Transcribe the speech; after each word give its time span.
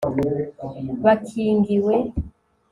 bakingiwe 1.03 1.95